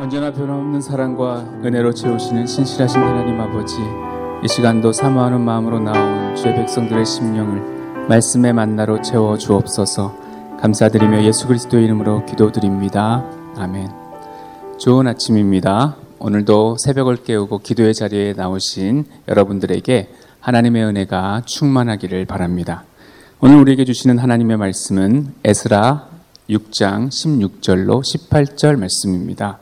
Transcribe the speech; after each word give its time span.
언제나 0.00 0.32
변함없는 0.32 0.80
사랑과 0.80 1.40
은혜로 1.62 1.92
채우시는 1.92 2.46
신실하신 2.46 3.02
하나님 3.02 3.38
아버지 3.38 3.76
이 4.42 4.48
시간도 4.48 4.94
사모하는 4.94 5.42
마음으로 5.42 5.78
나온 5.78 6.34
주의 6.34 6.54
백성들의 6.54 7.04
심령을 7.04 8.06
말씀의 8.08 8.54
만나로 8.54 9.02
채워 9.02 9.36
주옵소서. 9.36 10.16
감사드리며 10.58 11.24
예수 11.24 11.46
그리스도의 11.46 11.84
이름으로 11.84 12.24
기도드립니다. 12.24 13.26
아멘. 13.58 13.90
좋은 14.78 15.06
아침입니다. 15.06 15.96
오늘도 16.18 16.78
새벽을 16.78 17.16
깨우고 17.22 17.58
기도의 17.58 17.92
자리에 17.92 18.32
나오신 18.32 19.04
여러분들에게 19.28 20.08
하나님의 20.40 20.82
은혜가 20.82 21.42
충만하기를 21.44 22.24
바랍니다. 22.24 22.84
오늘 23.42 23.56
우리에게 23.58 23.84
주시는 23.84 24.16
하나님의 24.16 24.56
말씀은 24.56 25.34
에스라 25.44 26.08
6장 26.48 27.08
16절로 27.10 28.00
18절 28.00 28.78
말씀입니다. 28.78 29.59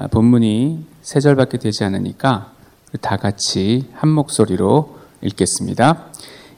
아, 0.00 0.06
본문이 0.06 0.84
세 1.02 1.18
절밖에 1.18 1.58
되지 1.58 1.82
않으니까 1.82 2.52
다 3.00 3.16
같이 3.16 3.86
한 3.94 4.08
목소리로 4.10 4.96
읽겠습니다. 5.22 6.04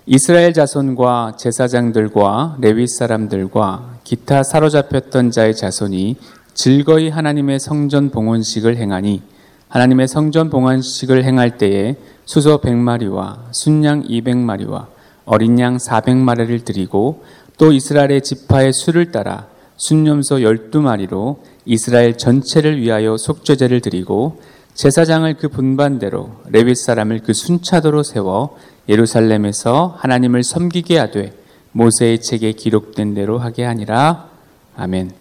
이스라엘 0.05 0.53
자손과 0.53 1.37
제사장들과 1.39 2.59
레위 2.61 2.87
사람들과 2.87 3.95
기타 4.05 4.43
사로잡혔던 4.43 5.31
자의 5.31 5.57
자손이 5.57 6.17
즐거이 6.53 7.09
하나님의 7.09 7.61
성전 7.61 8.11
봉헌식을 8.11 8.77
행하니 8.77 9.23
하나님의 9.69 10.07
성전 10.07 10.51
봉헌식을 10.51 11.25
행할 11.25 11.57
때에 11.57 11.97
수소 12.27 12.61
100마리와 12.61 13.39
순양 13.53 14.03
200마리와 14.03 14.89
어린 15.25 15.59
양 15.61 15.79
400마리를 15.79 16.62
드리고 16.67 17.25
또 17.57 17.73
이스라엘의 17.73 18.20
지파의 18.20 18.75
수를 18.75 19.12
따라 19.12 19.47
순념소 19.79 20.37
12마리로 20.37 21.39
이스라엘 21.70 22.19
전체를 22.19 22.80
위하여 22.80 23.16
속죄제를 23.16 23.80
드리고 23.80 24.42
제사장을 24.74 25.33
그 25.34 25.48
분반대로 25.48 26.33
레위 26.48 26.74
사람을 26.74 27.20
그 27.20 27.33
순차도로 27.33 28.03
세워 28.03 28.56
예루살렘에서 28.89 29.95
하나님을 29.97 30.42
섬기게 30.42 30.98
하되 30.98 31.33
모세의 31.70 32.22
책에 32.22 32.53
기록된 32.55 33.14
대로 33.14 33.39
하게 33.39 33.64
하니라. 33.64 34.28
아멘. 34.77 35.12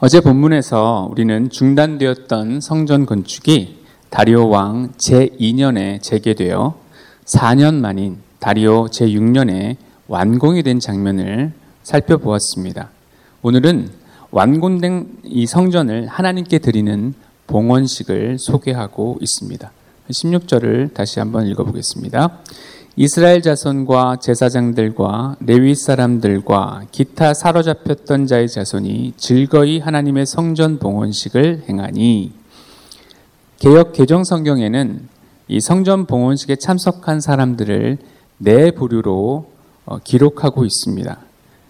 어제 0.00 0.20
본문에서 0.20 1.06
우리는 1.12 1.48
중단되었던 1.48 2.60
성전 2.60 3.06
건축이 3.06 3.84
다리오 4.10 4.48
왕 4.48 4.94
제2년에 4.98 6.02
재개되어 6.02 6.74
4년 7.24 7.74
만인 7.74 8.18
다리오 8.40 8.86
제6년에 8.86 9.76
완공이 10.08 10.64
된 10.64 10.80
장면을 10.80 11.52
살펴보았습니다. 11.84 12.90
오늘은 13.42 14.03
완공된 14.34 15.20
이 15.22 15.46
성전을 15.46 16.08
하나님께 16.08 16.58
드리는 16.58 17.14
봉헌식을 17.46 18.40
소개하고 18.40 19.16
있습니다. 19.20 19.70
16절을 20.10 20.92
다시 20.92 21.20
한번 21.20 21.46
읽어보겠습니다. 21.46 22.40
이스라엘 22.96 23.42
자손과 23.42 24.16
제사장들과 24.16 25.36
레위 25.38 25.76
사람들과 25.76 26.86
기타 26.90 27.32
사로잡혔던 27.32 28.26
자의 28.26 28.48
자손이 28.48 29.12
즐거이 29.16 29.78
하나님의 29.78 30.26
성전 30.26 30.80
봉헌식을 30.80 31.66
행하니 31.68 32.32
개혁 33.60 33.92
개정 33.92 34.24
성경에는 34.24 35.08
이 35.46 35.60
성전 35.60 36.06
봉헌식에 36.06 36.56
참석한 36.56 37.20
사람들을 37.20 37.98
네 38.38 38.70
부류로 38.72 39.52
어, 39.86 39.98
기록하고 39.98 40.64
있습니다. 40.64 41.18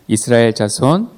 이스라엘 0.08 0.54
자손, 0.54 1.10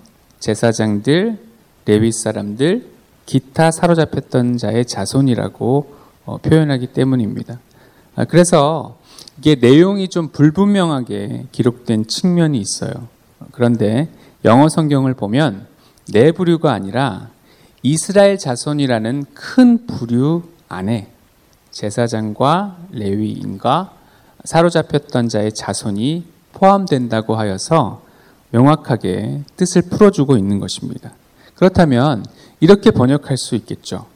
제사장들, 0.47 1.39
레위 1.87 2.13
사람들, 2.13 2.87
기타 3.27 3.73
사로잡혔던 3.73 4.59
자의 4.59 4.85
자손이라고 4.85 5.97
어, 6.25 6.39
표현하기 6.39 6.89
때문입니다. 6.89 7.59
아, 8.15 8.25
그래서 8.27 8.97
이게 9.39 9.57
내용이 9.57 10.09
좀 10.09 10.29
불분명하게 10.29 11.47
기록된 11.51 12.07
측면이 12.07 12.61
있어요. 12.61 12.93
그런데 13.51 14.09
영어 14.45 14.69
성경을 14.69 15.15
보면 15.15 15.67
네 16.13 16.31
부류가 16.31 16.73
아니라 16.73 17.31
이스라엘 17.83 18.39
자손이라는 18.39 19.25
큰 19.35 19.87
부류 19.89 20.45
안에 20.69 21.11
제사장과 21.73 22.77
레위인과 22.93 23.93
사로잡혔던 24.45 25.29
자의 25.29 25.51
자손이 25.53 26.25
포함된다고 26.53 27.35
하여서 27.35 28.06
명확하게 28.57 29.43
뜻을 29.57 29.83
풀어주고 29.83 30.39
있는 30.39 30.59
것입니다. 30.59 31.13
그렇다면 31.57 32.25
이렇게 32.61 32.91
번역할 32.91 33.37
수 33.37 33.55
있겠죠. 33.55 34.07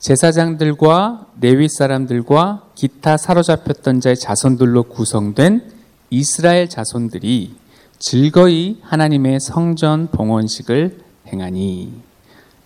제사장들과 0.00 1.26
레위 1.40 1.68
사람들과 1.68 2.64
기타 2.74 3.16
사로잡혔던 3.16 4.00
자의 4.00 4.16
자손들로 4.16 4.84
구성된 4.84 5.72
이스라엘 6.10 6.68
자손들이 6.68 7.54
즐거이 7.98 8.78
하나님의 8.82 9.40
성전 9.40 10.08
봉헌식을 10.08 10.98
행하니 11.28 11.92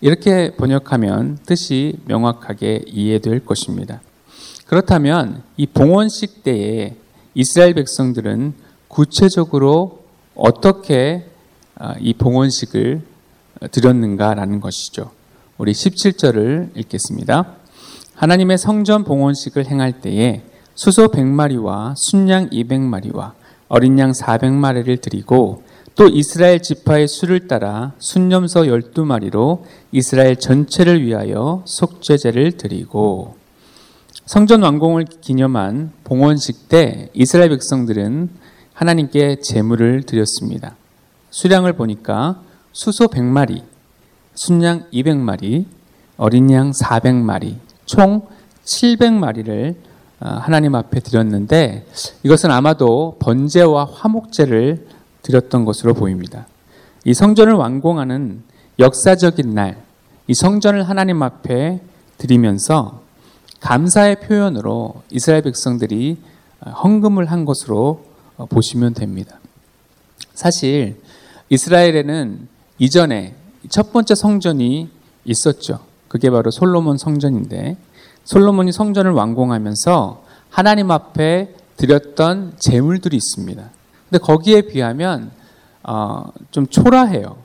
이렇게 0.00 0.56
번역하면 0.56 1.38
뜻이 1.44 1.98
명확하게 2.06 2.84
이해될 2.86 3.44
것입니다. 3.44 4.00
그렇다면 4.66 5.42
이 5.56 5.66
봉헌식 5.66 6.42
때에 6.42 6.96
이스라엘 7.34 7.74
백성들은 7.74 8.54
구체적으로 8.88 9.99
어떻게 10.40 11.26
아, 11.76 11.94
이 12.00 12.14
봉헌식을 12.14 13.02
드렸는가라는 13.70 14.60
것이죠. 14.60 15.10
우리 15.58 15.72
17절을 15.72 16.76
읽겠습니다. 16.76 17.56
하나님의 18.14 18.56
성전 18.56 19.04
봉헌식을 19.04 19.66
행할 19.66 20.00
때에 20.00 20.42
수소 20.74 21.08
100마리와 21.08 21.92
순양 21.94 22.50
200마리와 22.50 23.32
어린 23.68 23.98
양 23.98 24.12
400마리를 24.12 25.00
드리고 25.02 25.62
또 25.94 26.08
이스라엘 26.08 26.62
지파의 26.62 27.08
수를 27.08 27.46
따라 27.46 27.92
순념소 27.98 28.62
12마리로 28.62 29.62
이스라엘 29.92 30.36
전체를 30.36 31.04
위하여 31.04 31.62
속죄제를 31.66 32.52
드리고 32.52 33.36
성전 34.24 34.62
완공을 34.62 35.04
기념한 35.20 35.92
봉헌식 36.04 36.70
때 36.70 37.10
이스라엘 37.12 37.50
백성들은 37.50 38.30
하나님께 38.80 39.40
제물을 39.42 40.04
드렸습니다. 40.04 40.74
수량을 41.28 41.74
보니까 41.74 42.40
수소 42.72 43.08
100마리, 43.08 43.62
순양 44.32 44.86
200마리, 44.90 45.66
어린 46.16 46.50
양 46.50 46.70
400마리, 46.70 47.56
총 47.84 48.26
700마리를 48.64 49.76
어, 50.20 50.28
하나님 50.28 50.74
앞에 50.74 51.00
드렸는데 51.00 51.86
이것은 52.22 52.50
아마도 52.50 53.18
번제와 53.18 53.84
화목제를 53.84 54.86
드렸던 55.20 55.66
것으로 55.66 55.92
보입니다. 55.92 56.46
이 57.04 57.12
성전을 57.12 57.52
완공하는 57.52 58.42
역사적인 58.78 59.52
날, 59.52 59.76
이 60.26 60.32
성전을 60.32 60.88
하나님 60.88 61.22
앞에 61.22 61.82
드리면서 62.16 63.02
감사의 63.60 64.20
표현으로 64.20 65.02
이스라엘 65.10 65.42
백성들이 65.42 66.16
헌금을 66.82 67.26
한 67.26 67.44
것으로 67.44 68.08
보시면 68.46 68.94
됩니다. 68.94 69.38
사실 70.34 71.00
이스라엘에는 71.48 72.48
이전에 72.78 73.34
첫 73.68 73.92
번째 73.92 74.14
성전이 74.14 74.88
있었죠. 75.24 75.80
그게 76.08 76.30
바로 76.30 76.50
솔로몬 76.50 76.96
성전인데 76.96 77.76
솔로몬이 78.24 78.72
성전을 78.72 79.12
완공하면서 79.12 80.24
하나님 80.48 80.90
앞에 80.90 81.54
드렸던 81.76 82.54
제물들이 82.58 83.16
있습니다. 83.16 83.70
근데 84.08 84.18
거기에 84.18 84.62
비하면 84.62 85.30
어, 85.82 86.24
좀 86.50 86.66
초라해요. 86.66 87.36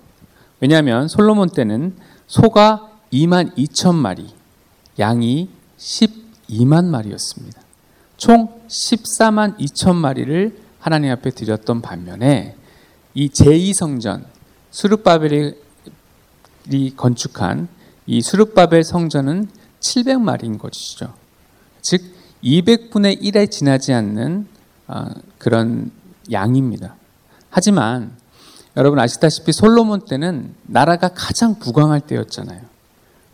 왜냐하면 0.59 1.07
솔로몬 1.07 1.49
때는 1.49 1.95
소가 2.27 2.89
2만 3.13 3.55
2천 3.55 3.95
마리, 3.95 4.27
양이 4.99 5.49
12만 5.77 6.85
마리였습니다. 6.85 7.61
총 8.17 8.61
14만 8.67 9.57
2천 9.59 9.95
마리를 9.95 10.57
하나님 10.85 11.11
앞에 11.13 11.31
드렸던 11.31 11.81
반면에 11.81 12.55
이 13.15 13.29
제2성전, 13.29 14.23
수르바벨이 14.69 15.55
건축한 16.95 17.67
이 18.05 18.21
수르바벨 18.21 18.83
성전은 18.83 19.49
700마리인 19.79 20.59
것이죠. 20.59 21.11
즉 21.81 22.03
200분의 22.43 23.19
1에 23.19 23.49
지나지 23.49 23.93
않는 23.93 24.47
어, 24.87 25.07
그런 25.39 25.89
양입니다. 26.31 26.95
하지만 27.49 28.11
여러분 28.77 28.99
아시다시피 28.99 29.53
솔로몬 29.53 30.01
때는 30.01 30.53
나라가 30.67 31.07
가장 31.15 31.57
부강할 31.57 32.01
때였잖아요. 32.01 32.61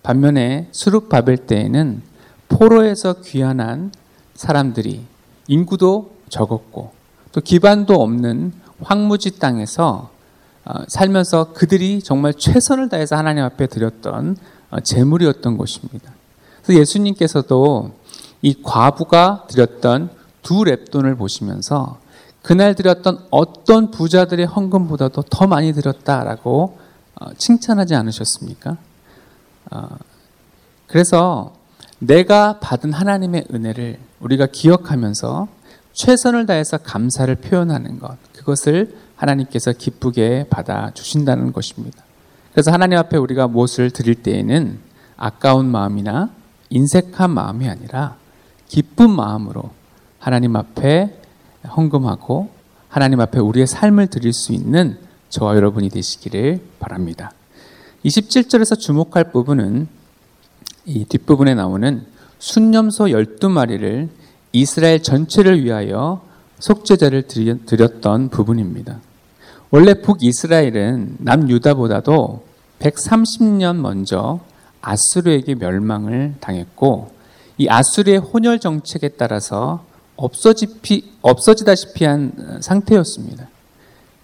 반면에 0.03 0.69
수르바벨 0.71 1.47
때에는 1.47 2.01
포로에서 2.47 3.19
귀환한 3.19 3.91
사람들이 4.35 5.03
인구도 5.49 6.15
적었고 6.29 7.00
또 7.31 7.41
기반도 7.41 7.95
없는 8.01 8.53
황무지 8.81 9.39
땅에서 9.39 10.09
어, 10.63 10.73
살면서 10.87 11.53
그들이 11.53 12.01
정말 12.01 12.33
최선을 12.33 12.89
다해서 12.89 13.15
하나님 13.15 13.43
앞에 13.43 13.67
드렸던 13.67 14.37
어, 14.69 14.79
제물이었던 14.79 15.57
것입니다. 15.57 16.11
그래서 16.61 16.79
예수님께서도 16.79 17.91
이 18.41 18.61
과부가 18.61 19.45
드렸던 19.49 20.09
두 20.41 20.63
랩돈을 20.63 21.17
보시면서 21.17 21.99
그날 22.41 22.75
드렸던 22.75 23.27
어떤 23.29 23.91
부자들의 23.91 24.45
헌금보다도 24.45 25.23
더 25.23 25.47
많이 25.47 25.73
드렸다라고 25.73 26.77
어, 27.19 27.33
칭찬하지 27.37 27.95
않으셨습니까? 27.95 28.77
어, 29.71 29.87
그래서 30.87 31.53
내가 31.99 32.59
받은 32.59 32.93
하나님의 32.93 33.45
은혜를 33.53 33.99
우리가 34.19 34.47
기억하면서 34.47 35.47
최선을 35.93 36.45
다해서 36.45 36.77
감사를 36.77 37.33
표현하는 37.35 37.99
것, 37.99 38.17
그것을 38.33 38.95
하나님께서 39.15 39.73
기쁘게 39.73 40.47
받아 40.49 40.91
주신다는 40.93 41.53
것입니다. 41.53 42.03
그래서 42.53 42.71
하나님 42.71 42.97
앞에 42.97 43.17
우리가 43.17 43.47
무엇을 43.47 43.91
드릴 43.91 44.15
때에는 44.15 44.79
아까운 45.17 45.67
마음이나 45.67 46.31
인색한 46.69 47.29
마음이 47.29 47.67
아니라 47.69 48.15
기쁜 48.67 49.11
마음으로 49.11 49.71
하나님 50.19 50.55
앞에 50.55 51.21
헌금하고 51.75 52.49
하나님 52.87 53.21
앞에 53.21 53.39
우리의 53.39 53.67
삶을 53.67 54.07
드릴 54.07 54.33
수 54.33 54.53
있는 54.53 54.97
저와 55.29 55.55
여러분이 55.55 55.89
되시기를 55.89 56.61
바랍니다. 56.79 57.31
27절에서 58.05 58.79
주목할 58.79 59.31
부분은 59.31 59.87
이 60.85 61.05
뒷부분에 61.05 61.53
나오는 61.53 62.05
순념소 62.39 63.05
12마리를 63.05 64.09
이스라엘 64.51 65.01
전체를 65.01 65.63
위하여 65.63 66.21
속죄제를 66.59 67.23
드렸던 67.65 68.29
부분입니다. 68.29 68.99
원래 69.71 69.93
북이스라엘은 69.93 71.17
남유다보다도 71.19 72.43
130년 72.79 73.77
먼저 73.77 74.39
아수르에게 74.81 75.55
멸망을 75.55 76.35
당했고 76.39 77.11
이 77.57 77.67
아수르의 77.69 78.17
혼혈 78.17 78.59
정책에 78.59 79.09
따라서 79.09 79.85
없어지피, 80.17 81.11
없어지다시피 81.21 82.05
한 82.05 82.59
상태였습니다. 82.61 83.47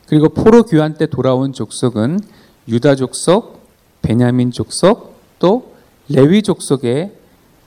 그리고 0.07 0.30
포로 0.30 0.63
교환 0.63 0.95
때 0.95 1.06
돌아온 1.06 1.53
족속은 1.53 2.19
유다 2.68 2.95
족속, 2.95 3.68
베냐민 4.01 4.51
족속, 4.51 5.15
또 5.39 5.75
레위 6.09 6.41
족속의 6.41 7.13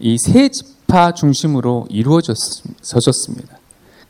이 0.01 0.17
세 0.19 0.49
지파 0.91 1.15
중심으로 1.15 1.87
이루어졌습니다. 1.89 3.59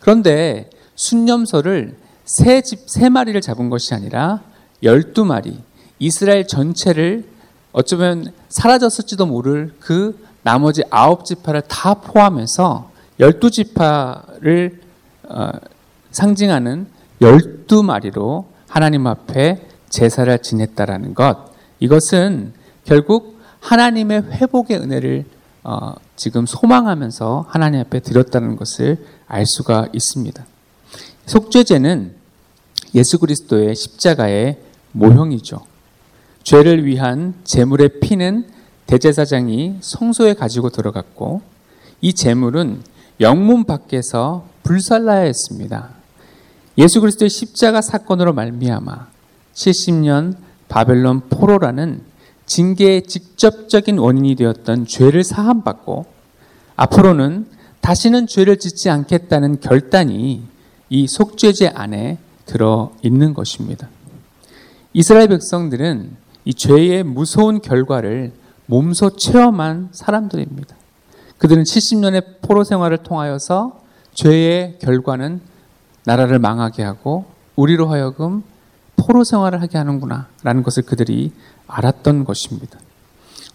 그런데 0.01 0.71
순념소를 0.97 1.97
세 2.25 2.63
집, 2.63 2.89
세 2.89 3.11
마리를 3.11 3.39
잡은 3.43 3.69
것이 3.69 3.95
아니라 3.95 4.41
열두 4.83 5.27
마리, 5.27 5.59
이스라엘 5.99 6.47
전체를 6.47 7.25
어쩌면 7.73 8.33
사라졌을지도 8.49 9.27
모를 9.27 9.75
그 9.79 10.19
나머지 10.43 10.83
아홉 10.91 11.27
지파를 11.27 11.63
다 11.69 11.95
포함해서 11.95 12.91
열두 13.21 13.51
지파를 13.51 14.81
어, 15.29 15.51
상징하는 16.11 16.87
열두 17.21 17.83
마리로 17.83 18.47
하나님 18.67 19.07
앞에 19.07 19.69
제사를 19.91 20.37
지냈다라는 20.39 21.15
것. 21.15 21.51
이것은 21.79 22.55
결국 22.85 23.39
하나님의 23.61 24.23
회복의 24.23 24.79
은혜를 24.79 25.27
어, 25.63 25.95
지금 26.21 26.45
소망하면서 26.45 27.47
하나님 27.49 27.81
앞에 27.81 28.01
드렸다는 28.01 28.57
것을 28.57 29.07
알 29.27 29.47
수가 29.47 29.89
있습니다. 29.95 30.45
속죄제는 31.25 32.15
예수 32.95 33.19
그리스도의 33.19 33.75
십자가의 33.75 34.59
모형이죠. 34.93 35.65
죄를 36.43 36.85
위한 36.85 37.33
제물의 37.45 38.01
피는 38.01 38.51
대제사장이 38.87 39.79
성소에 39.81 40.35
가지고 40.35 40.69
들어갔고 40.69 41.41
이 42.03 42.13
제물은 42.13 42.83
영문 43.23 43.65
밖에서 43.65 44.47
불살라야 44.63 45.21
했습니다. 45.21 45.89
예수 46.77 47.01
그리스도의 47.01 47.31
십자가 47.31 47.81
사건으로 47.81 48.35
말미암아 48.35 49.07
70년 49.55 50.37
바벨론 50.69 51.31
포로라는 51.31 52.10
징계의 52.51 53.03
직접적인 53.03 53.99
원인이 53.99 54.35
되었던 54.35 54.87
죄를 54.87 55.23
사함받고 55.23 56.05
앞으로는 56.75 57.47
다시는 57.81 58.27
죄를 58.27 58.59
짓지 58.59 58.91
않겠다는 58.91 59.61
결단이 59.61 60.43
이 60.89 61.07
속죄제 61.07 61.69
안에 61.69 62.19
들어 62.47 62.91
있는 63.03 63.35
것입니다. 63.35 63.89
이스라엘 64.93 65.29
백성들은 65.29 66.17
이 66.45 66.53
죄의 66.53 67.05
무서운 67.05 67.61
결과를 67.61 68.33
몸소 68.67 69.17
체험한 69.17 69.91
사람들입니다. 69.93 70.75
그들은 71.39 71.63
70년의 71.63 72.41
포로 72.43 72.65
생활을 72.65 72.99
통하여서 72.99 73.81
죄의 74.15 74.79
결과는 74.81 75.41
나라를 76.05 76.41
망하게 76.41 76.83
하고 76.83 77.27
우리로 77.55 77.87
하여금 77.87 78.43
포로 78.97 79.23
생활을 79.23 79.63
하게 79.63 79.79
하는구나 79.79 80.27
라는 80.43 80.65
것을 80.65 80.83
그들이 80.83 81.33
알았던 81.71 82.25
것입니다. 82.25 82.79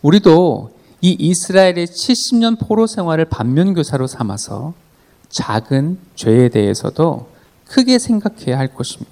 우리도 0.02 0.72
이 1.02 1.16
이스라엘의 1.20 1.88
70년 1.88 2.58
포로 2.60 2.88
생활을 2.88 3.26
반면교사로 3.26 4.08
삼아서 4.08 4.74
작은 5.30 6.00
죄에 6.16 6.50
대해서도 6.50 7.30
크게 7.68 8.00
생각해야 8.00 8.58
할 8.58 8.74
것입니다. 8.74 9.12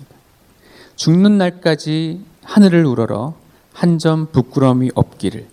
죽는 0.95 1.38
날까지 1.38 2.21
하늘을 2.44 2.85
우러러 2.85 3.35
한 3.73 3.97
점 3.97 4.27
부끄러움이 4.31 4.91
없기를 4.94 5.47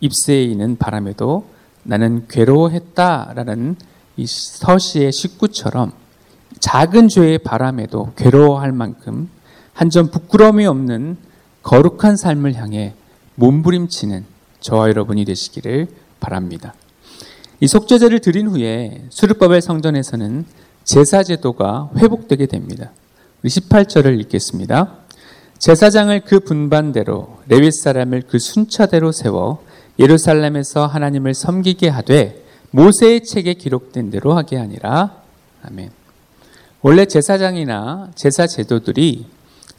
입새에 0.00 0.42
있는 0.44 0.76
바람에도 0.76 1.46
나는 1.84 2.26
괴로워했다라는 2.28 3.76
이 4.18 4.26
서시의 4.26 5.10
식구처럼 5.12 5.92
작은 6.60 7.08
죄의 7.08 7.38
바람에도 7.38 8.12
괴로워할 8.16 8.72
만큼 8.72 9.28
한 9.72 9.88
점 9.90 10.10
부끄러움이 10.10 10.66
없는 10.66 11.16
거룩한 11.62 12.16
삶을 12.16 12.54
향해 12.54 12.94
몸부림치는 13.36 14.24
저와 14.60 14.88
여러분이 14.88 15.24
되시기를 15.24 15.88
바랍니다. 16.20 16.74
이 17.60 17.66
속죄제를 17.66 18.20
드린 18.20 18.48
후에 18.48 19.04
수르바벨 19.10 19.60
성전에서는 19.62 20.44
제사 20.84 21.22
제도가 21.22 21.90
회복되게 21.96 22.46
됩니다. 22.46 22.90
18절을 23.44 24.18
읽겠습니다. 24.20 24.96
제사장을 25.58 26.20
그 26.22 26.40
분반대로 26.40 27.38
레위 27.46 27.70
사람을 27.70 28.22
그 28.28 28.38
순차대로 28.38 29.12
세워 29.12 29.64
예루살렘에서 29.98 30.86
하나님을 30.86 31.34
섬기게 31.34 31.88
하되 31.88 32.44
모세의 32.72 33.24
책에 33.24 33.54
기록된 33.54 34.10
대로 34.10 34.32
하게 34.34 34.56
하니라. 34.56 35.14
아멘. 35.62 35.90
원래 36.80 37.04
제사장이나 37.04 38.10
제사 38.16 38.46
제도들이 38.46 39.26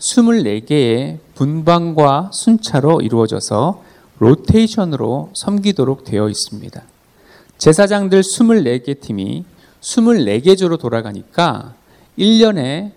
24개의 0.03 1.19
분방과 1.36 2.31
순차로 2.33 3.01
이루어져서 3.01 3.83
로테이션으로 4.19 5.31
섬기도록 5.33 6.03
되어 6.03 6.29
있습니다. 6.29 6.81
제사장들 7.57 8.22
24개 8.22 9.00
팀이 9.00 9.45
24개 9.81 10.57
조로 10.57 10.77
돌아가니까 10.77 11.74
1년에 12.19 12.91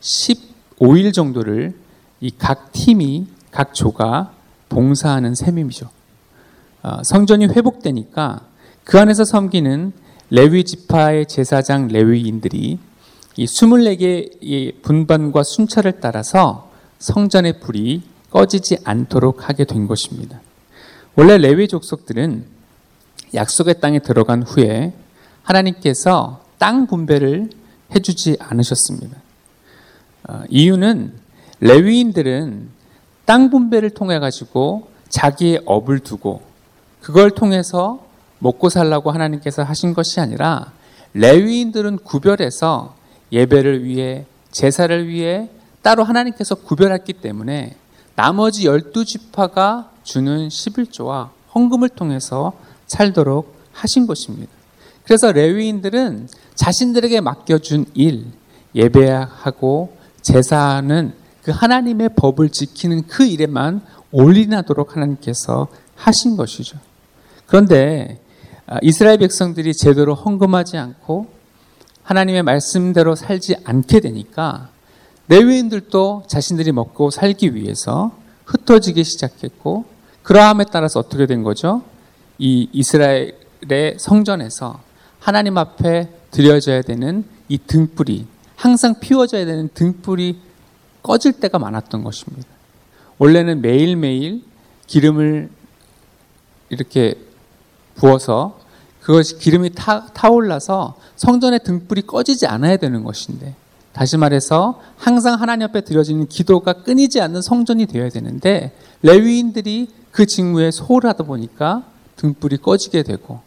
15일 0.00 1.12
정도를 1.12 1.74
이 2.20 2.30
각 2.38 2.72
팀이 2.72 3.26
각 3.50 3.74
조가 3.74 4.32
봉사하는 4.68 5.34
셈이죠. 5.34 5.88
어, 6.82 7.02
성전이 7.02 7.46
회복되니까 7.46 8.40
그 8.84 8.98
안에서 8.98 9.24
섬기는 9.24 9.92
레위 10.30 10.64
지파의 10.64 11.26
제사장 11.26 11.88
레위인들이 11.88 12.78
이 13.36 13.44
24개의 13.44 14.82
분반과 14.82 15.42
순찰을 15.42 16.00
따라서 16.00 16.70
성전의 16.98 17.60
불이 17.60 18.02
꺼지지 18.30 18.78
않도록 18.84 19.48
하게 19.48 19.64
된 19.64 19.86
것입니다. 19.86 20.40
원래 21.14 21.38
레위 21.38 21.68
족속들은 21.68 22.46
약속의 23.34 23.80
땅에 23.80 23.98
들어간 23.98 24.42
후에 24.42 24.94
하나님께서 25.42 26.44
땅 26.58 26.86
분배를 26.86 27.50
해주지 27.94 28.36
않으셨습니다. 28.40 29.16
어, 30.28 30.42
이유는 30.48 31.12
레위인들은 31.60 32.68
땅 33.24 33.50
분배를 33.50 33.90
통해 33.90 34.18
가지고 34.18 34.88
자기의 35.08 35.62
업을 35.66 36.00
두고 36.00 36.42
그걸 37.00 37.30
통해서 37.30 38.04
먹고 38.38 38.68
살라고 38.68 39.10
하나님께서 39.10 39.62
하신 39.62 39.94
것이 39.94 40.20
아니라 40.20 40.72
레위인들은 41.14 41.98
구별해서 41.98 42.95
예배를 43.32 43.84
위해 43.84 44.26
제사를 44.50 45.08
위해 45.08 45.48
따로 45.82 46.04
하나님께서 46.04 46.54
구별했기 46.54 47.14
때문에 47.14 47.76
나머지 48.14 48.66
열두 48.66 49.04
지파가 49.04 49.90
주는 50.02 50.48
11조와 50.48 51.30
헌금을 51.54 51.90
통해서 51.90 52.54
살도록 52.86 53.54
하신 53.72 54.06
것입니다. 54.06 54.50
그래서 55.04 55.32
레위인들은 55.32 56.28
자신들에게 56.54 57.20
맡겨준 57.20 57.86
일, 57.94 58.26
예배하고 58.74 59.96
제사하는 60.22 61.12
그 61.42 61.52
하나님의 61.52 62.10
법을 62.16 62.48
지키는 62.48 63.06
그 63.06 63.24
일에만 63.24 63.82
올인하도록 64.10 64.96
하나님께서 64.96 65.68
하신 65.94 66.36
것이죠. 66.36 66.78
그런데 67.46 68.20
아, 68.66 68.78
이스라엘 68.82 69.18
백성들이 69.18 69.74
제대로 69.74 70.14
헌금하지 70.14 70.76
않고 70.76 71.35
하나님의 72.06 72.44
말씀대로 72.44 73.16
살지 73.16 73.56
않게 73.64 73.98
되니까 73.98 74.68
레위인들도 75.26 76.24
자신들이 76.28 76.70
먹고 76.70 77.10
살기 77.10 77.56
위해서 77.56 78.16
흩어지기 78.44 79.02
시작했고 79.02 79.84
그러함에 80.22 80.66
따라서 80.70 81.00
어떻게 81.00 81.26
된 81.26 81.42
거죠? 81.42 81.82
이 82.38 82.68
이스라엘의 82.72 83.96
성전에서 83.98 84.80
하나님 85.18 85.58
앞에 85.58 86.08
드려져야 86.30 86.82
되는 86.82 87.24
이 87.48 87.58
등불이 87.58 88.26
항상 88.54 89.00
피워져야 89.00 89.44
되는 89.44 89.68
등불이 89.74 90.38
꺼질 91.02 91.32
때가 91.32 91.58
많았던 91.58 92.04
것입니다. 92.04 92.46
원래는 93.18 93.62
매일매일 93.62 94.44
기름을 94.86 95.50
이렇게 96.68 97.16
부어서 97.96 98.60
그것이 99.06 99.38
기름이 99.38 99.70
타, 99.70 100.04
타올라서 100.06 100.96
성전의 101.14 101.60
등불이 101.62 102.08
꺼지지 102.08 102.48
않아야 102.48 102.76
되는 102.76 103.04
것인데 103.04 103.54
다시 103.92 104.16
말해서 104.16 104.80
항상 104.96 105.40
하나님 105.40 105.68
앞에 105.68 105.82
드려지는 105.82 106.26
기도가 106.26 106.72
끊이지 106.82 107.20
않는 107.20 107.40
성전이 107.40 107.86
되어야 107.86 108.08
되는데 108.08 108.72
레위인들이 109.02 109.90
그 110.10 110.26
직무에 110.26 110.72
소홀하다 110.72 111.22
보니까 111.22 111.84
등불이 112.16 112.56
꺼지게 112.56 113.04
되고 113.04 113.38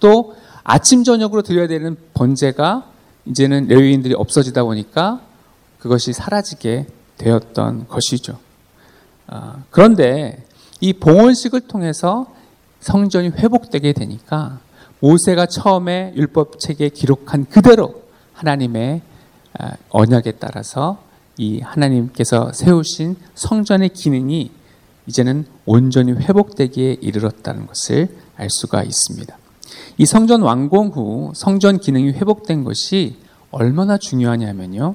또 0.00 0.36
아침 0.62 1.02
저녁으로 1.02 1.40
드려야 1.40 1.66
되는 1.66 1.96
번제가 2.12 2.84
이제는 3.24 3.68
레위인들이 3.68 4.12
없어지다 4.12 4.64
보니까 4.64 5.22
그것이 5.78 6.12
사라지게 6.12 6.88
되었던 7.16 7.88
것이죠. 7.88 8.38
아, 9.28 9.62
그런데 9.70 10.44
이 10.82 10.92
봉헌식을 10.92 11.62
통해서 11.62 12.26
성전이 12.80 13.28
회복되게 13.30 13.94
되니까 13.94 14.60
모세가 15.00 15.46
처음에 15.46 16.12
율법 16.16 16.58
책에 16.58 16.88
기록한 16.88 17.46
그대로 17.46 18.02
하나님의 18.32 19.02
아, 19.58 19.72
언약에 19.90 20.32
따라서 20.32 20.98
이 21.38 21.60
하나님께서 21.60 22.52
세우신 22.52 23.16
성전의 23.34 23.90
기능이 23.90 24.50
이제는 25.06 25.46
온전히 25.64 26.12
회복되기에 26.12 26.98
이르렀다는 27.00 27.66
것을 27.66 28.08
알 28.36 28.48
수가 28.50 28.82
있습니다. 28.82 29.36
이 29.98 30.06
성전 30.06 30.42
완공 30.42 30.88
후 30.88 31.32
성전 31.34 31.78
기능이 31.78 32.10
회복된 32.12 32.64
것이 32.64 33.16
얼마나 33.50 33.98
중요하냐면요. 33.98 34.94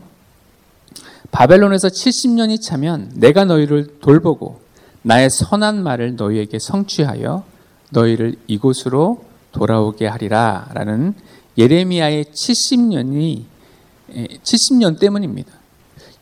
바벨론에서 1.31 1.87
70년이 1.87 2.61
차면 2.61 3.11
내가 3.15 3.45
너희를 3.45 3.99
돌보고 4.01 4.59
나의 5.01 5.29
선한 5.29 5.81
말을 5.81 6.15
너희에게 6.15 6.59
성취하여 6.59 7.43
너희를 7.89 8.35
이곳으로 8.47 9.23
돌아오게 9.51 10.07
하리라 10.07 10.69
라는 10.73 11.13
예레미야의 11.57 12.25
70년이 12.25 13.43
70년 14.43 14.99
때문입니다. 14.99 15.51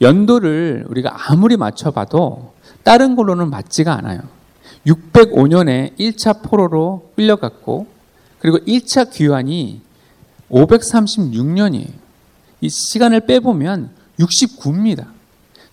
연도를 0.02 0.86
우리가 0.90 1.32
아무리 1.32 1.58
맞춰봐도 1.58 2.54
다른 2.84 3.16
걸로는 3.16 3.50
맞지가 3.50 3.94
않아요. 3.98 4.22
605년에 4.88 5.98
1차 5.98 6.42
포로로 6.42 7.12
끌려갔고 7.16 7.88
그리고 8.40 8.58
1차 8.60 9.12
귀환이 9.12 9.82
536년이에요. 10.50 11.92
이 12.62 12.70
시간을 12.70 13.22
빼보면 13.22 13.92
69입니다. 14.20 15.08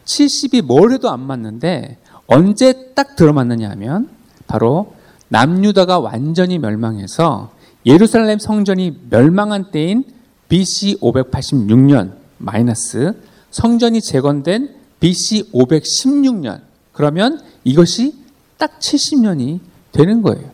70이 0.05 0.63
뭘 0.63 0.93
해도 0.93 1.11
안 1.11 1.21
맞는데 1.21 1.99
언제 2.27 2.93
딱 2.95 3.17
들어맞느냐 3.17 3.71
하면 3.71 4.09
바로 4.47 4.95
남유다가 5.29 5.99
완전히 5.99 6.59
멸망해서 6.59 7.53
예루살렘 7.85 8.39
성전이 8.39 8.99
멸망한 9.11 9.71
때인 9.71 10.05
BC 10.49 10.99
586년 11.01 12.13
마이너스 12.39 13.13
성전이 13.51 14.01
재건된 14.01 14.75
BC 15.01 15.53
516년 15.53 16.61
그러면 16.93 17.41
이것이 17.65 18.15
딱 18.59 18.79
70년이 18.79 19.61
되는 19.93 20.23
거예요. 20.23 20.51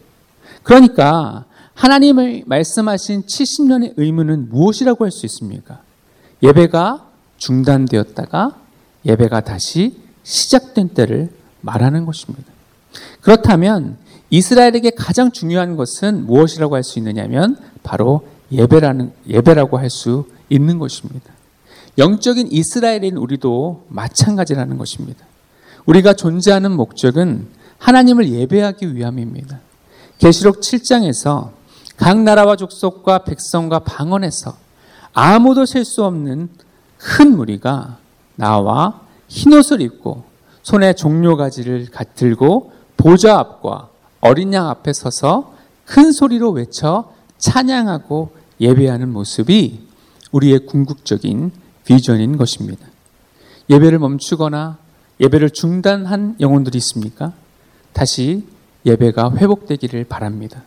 그러니까 0.62 1.44
하나님을 1.74 2.44
말씀하신 2.46 3.22
70년의 3.22 3.94
의무는 3.96 4.48
무엇이라고 4.50 5.04
할 5.04 5.10
수 5.10 5.26
있습니까? 5.26 5.80
예배가 6.42 7.06
중단되었다가 7.38 8.56
예배가 9.06 9.40
다시 9.40 9.96
시작된 10.22 10.90
때를 10.90 11.30
말하는 11.60 12.04
것입니다. 12.06 12.52
그렇다면 13.20 13.96
이스라엘에게 14.32 14.90
가장 14.90 15.30
중요한 15.30 15.76
것은 15.76 16.24
무엇이라고 16.24 16.74
할 16.74 16.82
수 16.82 16.98
있느냐면 16.98 17.58
바로 17.82 18.26
예배라는 18.50 19.12
예배라고 19.28 19.78
할 19.78 19.90
수 19.90 20.24
있는 20.48 20.78
것입니다. 20.78 21.30
영적인 21.98 22.48
이스라엘인 22.50 23.18
우리도 23.18 23.84
마찬가지라는 23.88 24.78
것입니다. 24.78 25.26
우리가 25.84 26.14
존재하는 26.14 26.72
목적은 26.72 27.46
하나님을 27.76 28.30
예배하기 28.30 28.96
위함입니다. 28.96 29.60
계시록 30.16 30.60
7장에서 30.60 31.50
각 31.98 32.18
나라와 32.22 32.56
족속과 32.56 33.24
백성과 33.24 33.80
방언에서 33.80 34.56
아무도 35.12 35.66
셀 35.66 35.84
수 35.84 36.04
없는 36.04 36.48
큰 36.96 37.36
무리가 37.36 37.98
나와 38.36 39.02
흰옷을 39.28 39.82
입고 39.82 40.24
손에 40.62 40.94
종료가지를 40.94 41.88
들고 42.14 42.72
보좌 42.96 43.38
앞과 43.38 43.91
어린 44.22 44.54
양 44.54 44.68
앞에 44.70 44.92
서서 44.92 45.54
큰 45.84 46.12
소리로 46.12 46.50
외쳐 46.52 47.12
찬양하고 47.38 48.30
예배하는 48.60 49.12
모습이 49.12 49.80
우리의 50.30 50.66
궁극적인 50.66 51.50
비전인 51.84 52.36
것입니다. 52.36 52.86
예배를 53.68 53.98
멈추거나 53.98 54.78
예배를 55.20 55.50
중단한 55.50 56.36
영혼들이 56.40 56.78
있습니까? 56.78 57.32
다시 57.92 58.46
예배가 58.86 59.34
회복되기를 59.36 60.04
바랍니다. 60.04 60.62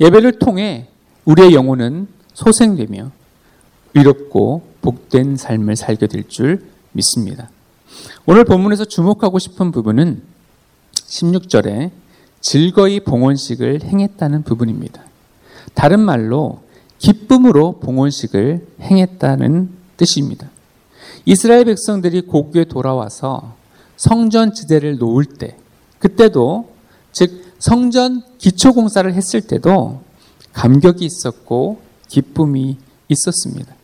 예배를 0.00 0.38
통해 0.38 0.88
우리의 1.26 1.54
영혼은 1.54 2.08
소생되며 2.34 3.10
위롭고 3.94 4.62
복된 4.82 5.36
삶을 5.36 5.76
살게 5.76 6.06
될 6.06 6.24
줄 6.28 6.64
믿습니다. 6.92 7.50
오늘 8.24 8.44
본문에서 8.44 8.86
주목하고 8.86 9.38
싶은 9.38 9.70
부분은 9.70 10.22
16절에 10.94 11.90
즐거이 12.40 13.00
봉헌식을 13.00 13.82
행했다는 13.84 14.42
부분입니다. 14.42 15.02
다른 15.74 16.00
말로 16.00 16.60
기쁨으로 16.98 17.78
봉헌식을 17.80 18.66
행했다는 18.80 19.70
뜻입니다. 19.96 20.48
이스라엘 21.24 21.64
백성들이 21.64 22.22
고국에 22.22 22.64
돌아와서 22.64 23.54
성전 23.96 24.52
지대를 24.52 24.98
놓을 24.98 25.24
때, 25.24 25.56
그때도 25.98 26.70
즉 27.12 27.54
성전 27.58 28.22
기초 28.38 28.72
공사를 28.72 29.12
했을 29.12 29.40
때도 29.40 30.02
감격이 30.52 31.04
있었고 31.04 31.80
기쁨이 32.08 32.76
있었습니다. 33.08 33.74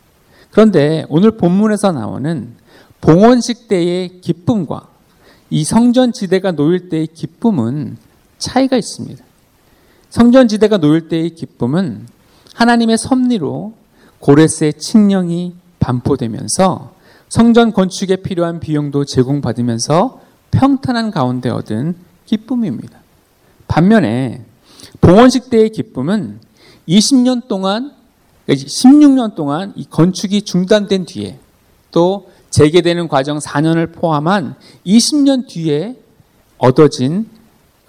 그런데 0.50 1.04
오늘 1.09 1.32
본문에서 1.32 1.92
나오는 1.92 2.54
봉헌식 3.00 3.68
때의 3.68 4.21
기쁨과 4.21 4.88
이 5.50 5.64
성전 5.64 6.12
지대가 6.12 6.52
놓일 6.52 6.88
때의 6.88 7.09
기쁨은 7.09 7.97
차이가 8.43 8.77
있습니다. 8.77 9.25
성전 10.11 10.49
지대가 10.49 10.77
놓일 10.77 11.09
때의 11.09 11.31
기쁨은 11.31 12.07
하나님의 12.55 12.99
섭리로 12.99 13.73
고레스의 14.19 14.75
칙령이 14.75 15.55
반포되면서 15.79 16.93
성전 17.29 17.73
건축에 17.73 18.17
필요한 18.17 18.61
비용도 18.61 19.05
제공받으면서 19.05 20.21
평탄한 20.51 21.11
가운데 21.11 21.49
얻은 21.49 21.97
기쁨입니다. 22.27 22.99
반면에 23.69 24.45
봉헌식 25.01 25.49
때의 25.49 25.71
기쁨은 25.71 26.41
20년 26.89 27.49
동안 27.49 27.93
16년 28.49 29.35
동안 29.35 29.73
이 29.77 29.87
건축이 29.89 30.43
중단된 30.43 31.07
뒤에 31.07 31.39
또 31.91 32.31
재개되는 32.51 33.09
과정 33.09 33.39
4년을 33.39 33.95
포함한 33.95 34.57
20년 34.85 35.49
뒤에 35.49 35.97
얻어진 36.59 37.27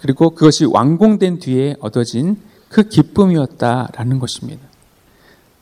그리고 0.04 0.28
그것이 0.28 0.66
완공된 0.66 1.38
뒤에 1.38 1.76
얻어진 1.80 2.36
그 2.68 2.82
기쁨이었다라는 2.82 4.18
것입니다. 4.18 4.60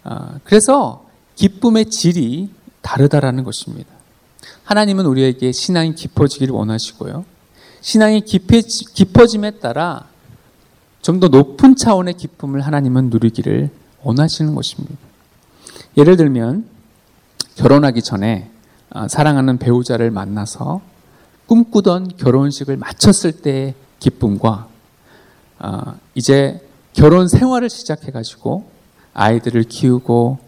아, 0.03 0.41
그래서 0.43 1.07
기쁨의 1.37 1.91
질이 1.91 2.51
다르다라는 2.81 3.45
것입니다. 3.45 3.89
하나님은 4.65 5.07
우리에게 5.07 5.53
신앙이 5.53 5.95
깊어지기를 5.95 6.53
원하시고요. 6.53 7.25
신앙이 7.83 8.23
깊어짐에 8.23 9.61
따라 9.61 10.09
좀 11.03 11.21
더 11.21 11.29
높은 11.29 11.77
차원의 11.77 12.15
기쁨을 12.15 12.63
하나님은 12.63 13.11
누리기를 13.11 13.71
원하시는 14.03 14.57
것입니다. 14.57 14.97
예를 15.97 16.17
들면 16.17 16.67
결혼하기 17.55 18.03
전에 18.03 18.51
아, 18.91 19.07
사랑하는 19.07 19.59
배우자를 19.59 20.11
만나서 20.11 20.81
꿈꾸던 21.47 22.17
결혼식을 22.17 22.77
마쳤을 22.77 23.41
때의 23.41 23.75
기쁨과 24.03 24.67
어, 25.61 25.95
이제 26.17 26.61
결혼 26.93 27.29
생활을 27.29 27.71
시작해가지고 27.71 28.69
아이들을 29.15 29.63
키우고 29.65 30.39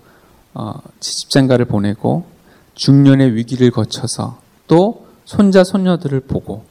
어, 0.54 0.80
시집장가를 0.98 1.66
보내고 1.66 2.24
중년의 2.74 3.36
위기를 3.36 3.70
거쳐서 3.70 4.38
또 4.66 5.06
손자 5.24 5.62
손녀들을 5.62 6.20
보고 6.20 6.64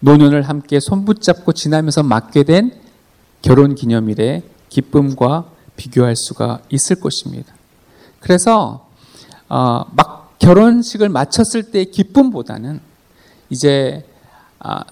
노년을 0.00 0.42
함께 0.42 0.78
손붙잡고 0.78 1.52
지나면서 1.52 2.02
맞게 2.02 2.44
된 2.44 2.72
결혼 3.40 3.74
기념일의 3.74 4.42
기쁨과 4.68 5.46
비교할 5.76 6.16
수가 6.16 6.60
있을 6.68 7.00
것입니다. 7.00 7.54
그래서 8.20 8.86
어, 9.48 9.84
막 9.92 10.38
결혼식을 10.38 11.08
마쳤을 11.08 11.70
때의 11.70 11.90
기쁨보다는 11.90 12.80
이제 13.48 14.04
아, 14.58 14.84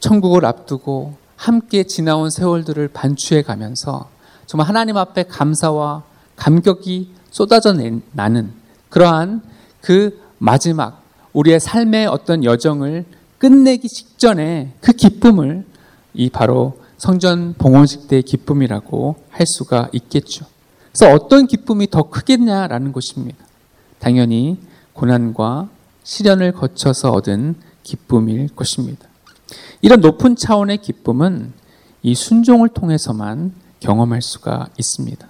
천국을 0.00 0.44
앞두고 0.44 1.14
함께 1.36 1.84
지나온 1.84 2.30
세월들을 2.30 2.88
반추해 2.88 3.42
가면서 3.42 4.08
정말 4.46 4.68
하나님 4.68 4.96
앞에 4.96 5.24
감사와 5.24 6.02
감격이 6.36 7.12
쏟아져 7.30 7.74
나는 8.12 8.52
그러한 8.88 9.42
그 9.80 10.20
마지막 10.38 11.02
우리의 11.32 11.60
삶의 11.60 12.06
어떤 12.06 12.44
여정을 12.44 13.04
끝내기 13.38 13.88
직전에 13.88 14.72
그 14.80 14.92
기쁨을 14.92 15.64
이 16.14 16.30
바로 16.30 16.78
성전 16.96 17.54
봉헌식 17.54 18.08
때의 18.08 18.22
기쁨이라고 18.22 19.16
할 19.30 19.46
수가 19.46 19.88
있겠죠. 19.92 20.46
그래서 20.92 21.14
어떤 21.14 21.46
기쁨이 21.46 21.88
더 21.88 22.04
크겠냐라는 22.04 22.92
것입니다. 22.92 23.38
당연히 24.00 24.58
고난과 24.94 25.68
시련을 26.02 26.52
거쳐서 26.52 27.12
얻은 27.12 27.54
기쁨일 27.84 28.48
것입니다. 28.48 29.07
이런 29.80 30.00
높은 30.00 30.36
차원의 30.36 30.78
기쁨은 30.78 31.52
이 32.02 32.14
순종을 32.14 32.68
통해서만 32.68 33.52
경험할 33.80 34.22
수가 34.22 34.68
있습니다. 34.78 35.28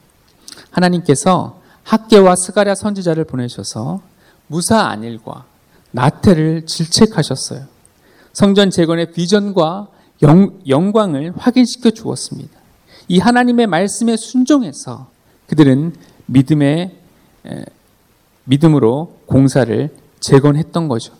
하나님께서 0.70 1.60
학계와 1.84 2.37
스가랴 2.37 2.75
선지자를 2.75 3.25
보내셔서 3.25 4.00
무사 4.46 4.80
안일과 4.88 5.44
나태를 5.90 6.66
질책하셨어요. 6.66 7.66
성전 8.32 8.70
재건의 8.70 9.12
비전과 9.12 9.88
영, 10.22 10.92
광을 10.92 11.32
확인시켜 11.37 11.90
주었습니다. 11.90 12.58
이 13.08 13.18
하나님의 13.18 13.66
말씀에 13.66 14.16
순종해서 14.16 15.08
그들은 15.46 15.94
믿음의 16.26 16.96
믿음으로 18.44 19.18
공사를 19.26 19.94
재건했던 20.20 20.88
거죠. 20.88 21.14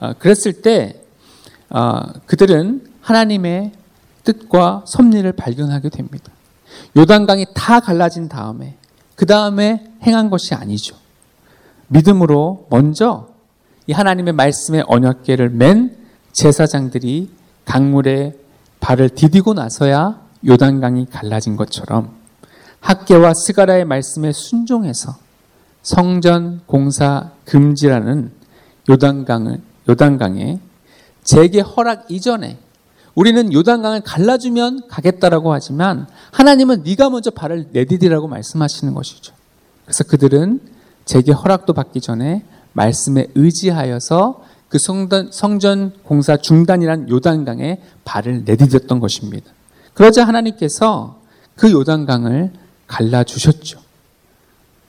어, 0.00 0.12
그랬을 0.18 0.62
때 0.62 1.02
어, 1.70 2.00
그들은 2.26 2.86
하나님의 3.00 3.72
뜻과 4.24 4.84
섭리를 4.86 5.30
발견하게 5.32 5.88
됩니다. 5.88 6.32
요단강이 6.96 7.46
다 7.54 7.80
갈라진 7.80 8.28
다음에 8.28 8.76
그 9.14 9.26
다음에 9.26 9.90
행한 10.02 10.30
것이 10.30 10.54
아니죠. 10.54 10.96
믿음으로 11.88 12.66
먼저 12.70 13.28
이 13.86 13.92
하나님의 13.92 14.34
말씀의 14.34 14.84
언약계를 14.86 15.50
맨 15.50 15.96
제사장들이 16.32 17.30
강물에 17.64 18.34
발을 18.80 19.10
디디고 19.10 19.54
나서야 19.54 20.20
요단강이 20.46 21.06
갈라진 21.06 21.56
것처럼 21.56 22.10
학계와 22.80 23.34
스가라의 23.34 23.84
말씀에 23.86 24.32
순종해서 24.32 25.16
성전 25.82 26.60
공사 26.66 27.30
금지라는 27.44 28.30
요단강을 28.88 29.60
요단강에 29.88 30.60
재개 31.28 31.60
허락 31.60 32.10
이전에 32.10 32.56
우리는 33.14 33.52
요단강을 33.52 34.00
갈라주면 34.00 34.88
가겠다라고 34.88 35.52
하지만 35.52 36.06
하나님은 36.30 36.84
네가 36.84 37.10
먼저 37.10 37.30
발을 37.30 37.68
내디디라고 37.72 38.28
말씀하시는 38.28 38.94
것이죠. 38.94 39.34
그래서 39.84 40.04
그들은 40.04 40.58
재개 41.04 41.32
허락도 41.32 41.74
받기 41.74 42.00
전에 42.00 42.44
말씀에 42.72 43.26
의지하여서 43.34 44.42
그 44.70 44.78
성전, 44.78 45.28
성전 45.30 45.92
공사 46.02 46.38
중단이란 46.38 47.10
요단강에 47.10 47.82
발을 48.06 48.44
내디뎠던 48.46 48.98
것입니다. 48.98 49.52
그러자 49.92 50.26
하나님께서 50.26 51.20
그 51.56 51.70
요단강을 51.70 52.52
갈라주셨죠. 52.86 53.80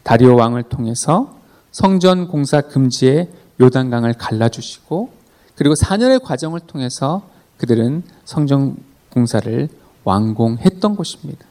다리오 0.03 0.35
왕을 0.35 0.63
통해서 0.63 1.35
성전 1.73 2.29
공사 2.29 2.61
금지의 2.61 3.27
요단강을 3.59 4.13
갈라주시고 4.13 5.18
그리고 5.59 5.75
4년의 5.75 6.23
과정을 6.23 6.61
통해서 6.61 7.21
그들은 7.57 8.03
성전 8.23 8.77
공사를 9.09 9.67
완공했던 10.05 10.95
것입니다. 10.95 11.45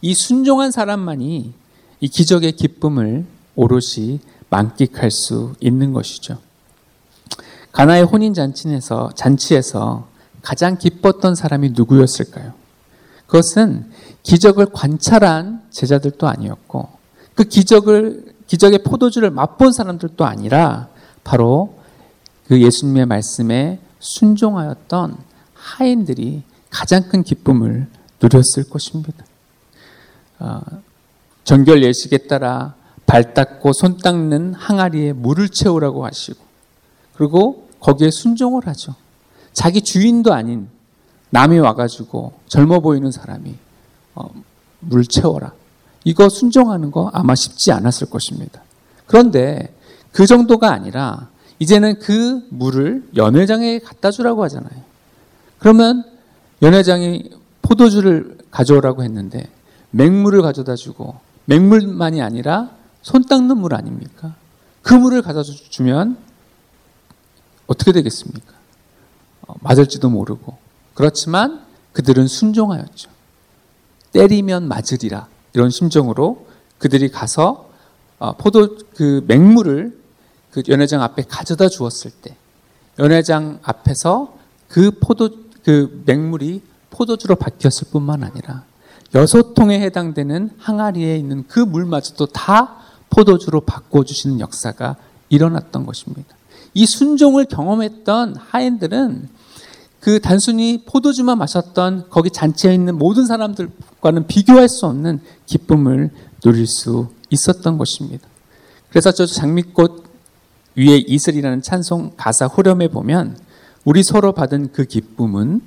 이 0.00 0.14
순종한 0.14 0.72
사람만이 0.72 1.54
이 2.00 2.08
기적의 2.08 2.52
기쁨을 2.52 3.24
오롯이 3.54 4.18
만끽할 4.50 5.12
수 5.12 5.54
있는 5.60 5.92
것이죠. 5.92 6.38
가나의 7.70 8.02
혼인 8.02 8.34
잔치에서 8.34 9.12
잔치에서 9.14 10.08
가장 10.42 10.76
기뻤던 10.76 11.36
사람이 11.36 11.70
누구였을까요? 11.70 12.54
그것은 13.28 13.92
기적을 14.24 14.72
관찰한 14.72 15.62
제자들도 15.70 16.26
아니었고 16.26 16.88
그 17.36 17.44
기적을 17.44 18.34
기적의 18.48 18.82
포도주를 18.82 19.30
맛본 19.30 19.70
사람들도 19.72 20.24
아니라 20.24 20.88
바로 21.22 21.80
그 22.46 22.60
예수님의 22.60 23.06
말씀에 23.06 23.78
순종하였던 23.98 25.16
하인들이 25.54 26.42
가장 26.70 27.08
큰 27.08 27.22
기쁨을 27.22 27.88
누렸을 28.20 28.68
것입니다. 28.68 29.24
어, 30.38 30.60
정결 31.44 31.82
예식에 31.82 32.18
따라 32.26 32.74
발 33.06 33.34
닦고 33.34 33.72
손 33.72 33.98
닦는 33.98 34.54
항아리에 34.54 35.12
물을 35.12 35.48
채우라고 35.48 36.06
하시고 36.06 36.38
그리고 37.14 37.68
거기에 37.80 38.10
순종을 38.10 38.66
하죠. 38.68 38.94
자기 39.52 39.82
주인도 39.82 40.32
아닌 40.32 40.68
남이 41.30 41.58
와가지고 41.58 42.32
젊어 42.46 42.80
보이는 42.80 43.10
사람이 43.10 43.54
어, 44.14 44.30
물 44.80 45.04
채워라. 45.04 45.52
이거 46.04 46.28
순종하는 46.28 46.90
거 46.90 47.10
아마 47.12 47.34
쉽지 47.34 47.72
않았을 47.72 48.10
것입니다. 48.10 48.62
그런데 49.06 49.74
그 50.10 50.26
정도가 50.26 50.72
아니라 50.72 51.28
이제는 51.62 52.00
그 52.00 52.44
물을 52.48 53.08
연회장에 53.14 53.78
갖다 53.78 54.10
주라고 54.10 54.42
하잖아요. 54.42 54.82
그러면 55.60 56.02
연회장이 56.60 57.30
포도주를 57.62 58.36
가져오라고 58.50 59.04
했는데 59.04 59.48
맹물을 59.92 60.42
가져다 60.42 60.74
주고 60.74 61.20
맹물만이 61.44 62.20
아니라 62.20 62.70
손 63.02 63.22
닦는 63.22 63.58
물 63.58 63.74
아닙니까? 63.76 64.34
그 64.82 64.92
물을 64.92 65.22
가져다 65.22 65.48
주면 65.68 66.16
어떻게 67.68 67.92
되겠습니까? 67.92 68.54
어, 69.46 69.54
맞을지도 69.60 70.10
모르고. 70.10 70.56
그렇지만 70.94 71.62
그들은 71.92 72.26
순종하였죠. 72.26 73.08
때리면 74.10 74.66
맞으리라. 74.66 75.28
이런 75.52 75.70
심정으로 75.70 76.44
그들이 76.78 77.08
가서 77.08 77.70
어, 78.18 78.32
포도 78.36 78.78
그 78.96 79.24
맹물을 79.28 80.01
그 80.52 80.62
연회장 80.68 81.02
앞에 81.02 81.24
가져다 81.28 81.68
주었을 81.68 82.10
때 82.10 82.36
연회장 82.98 83.58
앞에서 83.62 84.36
그 84.68 84.92
포도 85.00 85.30
그 85.64 86.02
맹물이 86.06 86.62
포도주로 86.90 87.36
바뀌었을 87.36 87.88
뿐만 87.90 88.22
아니라 88.22 88.64
여섯 89.14 89.54
통에 89.54 89.80
해당되는 89.80 90.50
항아리에 90.58 91.16
있는 91.16 91.44
그 91.48 91.58
물마저도 91.58 92.26
다 92.26 92.76
포도주로 93.10 93.60
바꿔 93.60 94.04
주시는 94.04 94.40
역사가 94.40 94.96
일어났던 95.28 95.86
것입니다. 95.86 96.34
이 96.74 96.86
순종을 96.86 97.46
경험했던 97.46 98.36
하인들은 98.36 99.28
그 100.00 100.20
단순히 100.20 100.82
포도주만 100.84 101.38
마셨던 101.38 102.06
거기 102.10 102.30
잔치에 102.30 102.74
있는 102.74 102.98
모든 102.98 103.26
사람들과는 103.26 104.26
비교할 104.26 104.68
수 104.68 104.86
없는 104.86 105.20
기쁨을 105.46 106.10
누릴 106.42 106.66
수 106.66 107.08
있었던 107.30 107.78
것입니다. 107.78 108.26
그래서 108.90 109.12
저 109.12 109.26
장미꽃 109.26 110.01
위에 110.76 110.98
이슬이라는 110.98 111.62
찬송 111.62 112.12
가사 112.16 112.46
후렴에 112.46 112.88
보면 112.88 113.36
우리 113.84 114.02
서로 114.02 114.32
받은 114.32 114.72
그 114.72 114.84
기쁨은 114.84 115.60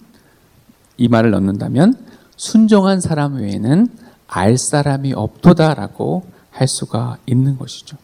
이 0.98 1.08
말을 1.08 1.32
넣는다면 1.32 1.96
순종한 2.38 3.02
사람 3.02 3.36
외에는 3.36 3.88
알 4.28 4.58
사람이 4.58 5.14
없도다라고 5.14 6.24
할 6.50 6.68
수가 6.68 7.18
있는 7.26 7.58
것이죠. 7.58 7.98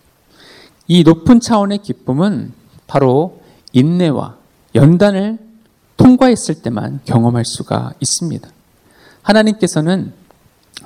이 0.87 1.03
높은 1.03 1.39
차원의 1.39 1.79
기쁨은 1.79 2.51
바로 2.87 3.41
인내와 3.71 4.37
연단을 4.75 5.39
통과했을 5.97 6.61
때만 6.61 6.99
경험할 7.05 7.45
수가 7.45 7.93
있습니다. 7.99 8.49
하나님께서는 9.21 10.13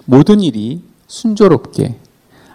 모든 0.05 0.41
일이 0.41 0.83
순조롭게 1.07 1.99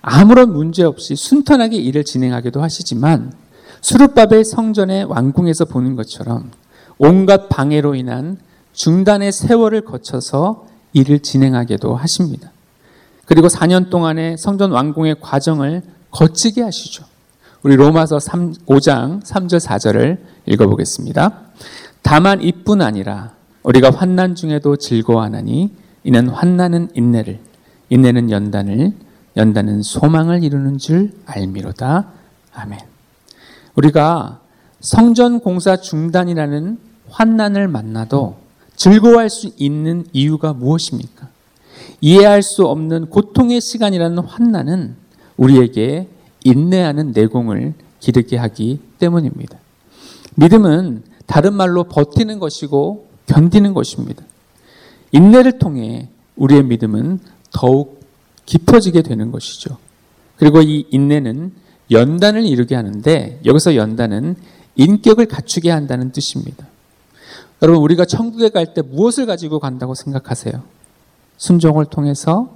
아무런 0.02 0.52
문제 0.52 0.84
없이 0.84 1.16
순탄하게 1.16 1.76
일을 1.76 2.04
진행하기도 2.04 2.62
하시지만 2.62 3.32
수르바벨 3.80 4.44
성전의 4.44 5.04
왕궁에서 5.04 5.66
보는 5.66 5.96
것처럼 5.96 6.50
온갖 6.98 7.48
방해로 7.48 7.94
인한 7.94 8.38
중단의 8.72 9.32
세월을 9.32 9.82
거쳐서 9.82 10.66
일을 10.92 11.20
진행하게도 11.20 11.94
하십니다. 11.94 12.52
그리고 13.24 13.48
4년 13.48 13.90
동안의 13.90 14.38
성전 14.38 14.72
완공의 14.72 15.16
과정을 15.20 15.82
거치게 16.10 16.62
하시죠. 16.62 17.04
우리 17.62 17.76
로마서 17.76 18.18
3, 18.18 18.52
5장 18.66 19.22
3절 19.22 19.60
4절을 19.60 20.18
읽어보겠습니다. 20.46 21.40
다만 22.02 22.42
이뿐 22.42 22.82
아니라 22.82 23.34
우리가 23.62 23.90
환난 23.90 24.34
중에도 24.34 24.76
즐거워하나니 24.76 25.70
이는 26.04 26.28
환난은 26.28 26.88
인내를 26.94 27.38
인내는 27.90 28.30
연단을 28.30 28.94
연단은 29.36 29.82
소망을 29.82 30.42
이루는 30.42 30.78
줄 30.78 31.12
알미로다. 31.26 32.08
아멘. 32.54 32.89
우리가 33.74 34.40
성전 34.80 35.40
공사 35.40 35.76
중단이라는 35.76 36.78
환난을 37.08 37.68
만나도 37.68 38.36
즐거워할 38.76 39.28
수 39.28 39.50
있는 39.58 40.06
이유가 40.12 40.52
무엇입니까? 40.52 41.28
이해할 42.00 42.42
수 42.42 42.66
없는 42.66 43.10
고통의 43.10 43.60
시간이라는 43.60 44.18
환난은 44.20 44.96
우리에게 45.36 46.08
인내하는 46.44 47.12
내공을 47.12 47.74
기르게 47.98 48.36
하기 48.38 48.80
때문입니다. 48.98 49.58
믿음은 50.36 51.02
다른 51.26 51.54
말로 51.54 51.84
버티는 51.84 52.38
것이고 52.38 53.06
견디는 53.26 53.74
것입니다. 53.74 54.24
인내를 55.12 55.58
통해 55.58 56.08
우리의 56.36 56.64
믿음은 56.64 57.20
더욱 57.52 58.00
깊어지게 58.46 59.02
되는 59.02 59.30
것이죠. 59.30 59.76
그리고 60.36 60.62
이 60.62 60.86
인내는 60.90 61.52
연단을 61.90 62.44
이루게 62.46 62.74
하는데 62.74 63.40
여기서 63.44 63.76
연단은 63.76 64.36
인격을 64.76 65.26
갖추게 65.26 65.70
한다는 65.70 66.12
뜻입니다. 66.12 66.66
여러분 67.62 67.82
우리가 67.82 68.04
천국에 68.04 68.48
갈 68.48 68.72
때 68.74 68.82
무엇을 68.82 69.26
가지고 69.26 69.58
간다고 69.58 69.94
생각하세요? 69.94 70.62
순종을 71.36 71.86
통해서 71.86 72.54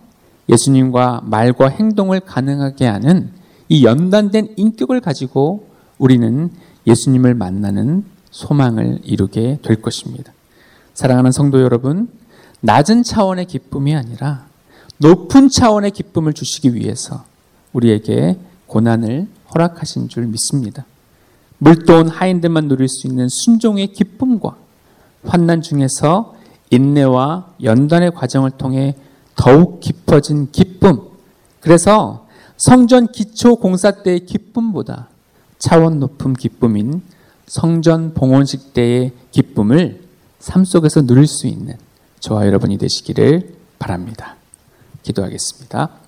예수님과 0.49 1.23
말과 1.25 1.69
행동을 1.69 2.21
가능하게 2.21 2.87
하는 2.87 3.33
이 3.69 3.85
연단된 3.85 4.55
인격을 4.57 5.01
가지고 5.01 5.69
우리는 5.99 6.51
예수님을 6.87 7.35
만나는 7.35 8.05
소망을 8.31 9.01
이루게 9.05 9.59
될 9.63 9.81
것입니다. 9.81 10.33
사랑하는 10.93 11.33
성도 11.33 11.63
여러분, 11.63 12.09
낮은 12.61 13.03
차원의 13.03 13.47
기쁨이 13.47 13.95
아니라 13.95 14.47
높은 14.99 15.49
차원의 15.49 15.93
기쁨을 15.93 16.35
주시기 16.35 16.75
위해서 16.75 17.25
우리에게 17.73 18.39
고난을 18.75 19.29
허락하신 19.55 20.09
줄 20.09 20.27
믿습니다. 20.27 20.85
물도온 21.59 22.09
하인들만 22.09 22.67
누릴 22.67 22.89
수 22.89 23.07
있는 23.07 23.29
순종의 23.29 23.93
기쁨과 23.93 24.57
환난 25.25 25.63
중에서 25.63 26.35
인내와 26.71 27.55
연단의 27.63 28.11
과정을 28.11 28.51
통해 28.53 28.97
더욱 29.37 29.79
깊어진 29.79 30.51
기쁨. 30.51 31.03
그래서 31.61 32.27
성전 32.57 33.07
기초 33.07 33.57
공사 33.57 33.93
때의 33.93 34.27
기쁨보다 34.27 35.09
차원 35.59 36.01
높은 36.01 36.35
기쁨인 36.35 37.01
성전 37.47 38.13
봉헌식 38.13 38.75
때의 38.75 39.13
기쁨을 39.31 40.03
삶 40.41 40.65
속에서 40.65 41.03
누릴 41.03 41.29
수 41.29 41.47
있는 41.47 41.75
저와 42.19 42.47
여러분이 42.47 42.79
되시기를 42.79 43.55
바랍니다. 43.79 44.35
기도하겠습니다. 45.05 46.04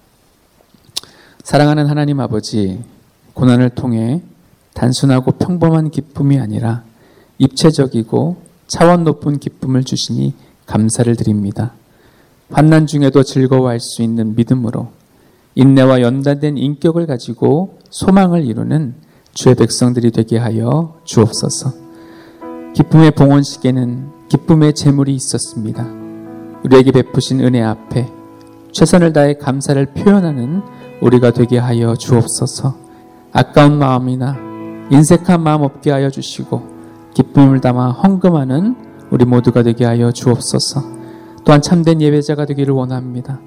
사랑하는 1.46 1.86
하나님 1.86 2.18
아버지, 2.18 2.82
고난을 3.34 3.70
통해 3.70 4.20
단순하고 4.74 5.30
평범한 5.30 5.92
기쁨이 5.92 6.40
아니라 6.40 6.82
입체적이고 7.38 8.38
차원 8.66 9.04
높은 9.04 9.38
기쁨을 9.38 9.84
주시니 9.84 10.34
감사를 10.66 11.14
드립니다. 11.14 11.70
환난 12.50 12.88
중에도 12.88 13.22
즐거워할 13.22 13.78
수 13.78 14.02
있는 14.02 14.34
믿음으로 14.34 14.88
인내와 15.54 16.00
연단된 16.00 16.58
인격을 16.58 17.06
가지고 17.06 17.78
소망을 17.90 18.44
이루는 18.44 18.94
주의 19.32 19.54
백성들이 19.54 20.10
되게 20.10 20.38
하여 20.38 20.98
주옵소서. 21.04 21.72
기쁨의 22.74 23.12
봉헌식에는 23.12 24.28
기쁨의 24.30 24.74
재물이 24.74 25.14
있었습니다. 25.14 25.86
우리에게 26.64 26.90
베푸신 26.90 27.38
은혜 27.38 27.62
앞에 27.62 28.08
최선을 28.72 29.12
다해 29.12 29.34
감사를 29.34 29.86
표현하는 29.94 30.74
우리가 31.00 31.30
되게 31.30 31.58
하여 31.58 31.94
주옵소서. 31.94 32.74
아까운 33.32 33.78
마음이나 33.78 34.36
인색한 34.90 35.42
마음 35.42 35.62
없게 35.62 35.90
하여 35.90 36.10
주시고 36.10 36.62
기쁨을 37.14 37.60
담아 37.60 37.90
헌금하는 37.92 38.76
우리 39.10 39.24
모두가 39.24 39.62
되게 39.62 39.84
하여 39.84 40.12
주옵소서. 40.12 40.82
또한 41.44 41.62
참된 41.62 42.00
예배자가 42.00 42.44
되기를 42.44 42.74
원합니다. 42.74 43.40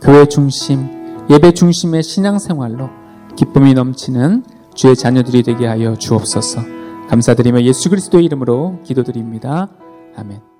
교회 0.00 0.26
중심, 0.26 0.88
예배 1.30 1.52
중심의 1.52 2.02
신앙생활로 2.02 2.90
기쁨이 3.36 3.74
넘치는 3.74 4.44
주의 4.74 4.96
자녀들이 4.96 5.42
되게 5.42 5.66
하여 5.66 5.96
주옵소서. 5.96 6.60
감사드리며 7.08 7.62
예수 7.62 7.90
그리스도의 7.90 8.24
이름으로 8.24 8.80
기도드립니다. 8.84 9.68
아멘. 10.16 10.53